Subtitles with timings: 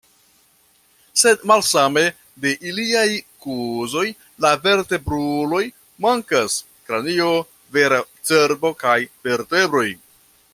[1.23, 2.01] Sed malsame
[2.45, 3.03] de iliaj
[3.45, 4.05] kuzoj
[4.47, 5.61] la vertebruloj,
[6.07, 6.57] mankas
[6.89, 7.29] kranio,
[7.79, 8.01] vera
[8.31, 9.89] cerbo, kaj vertebroj.